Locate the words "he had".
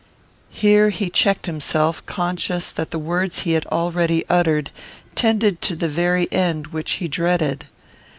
3.41-3.67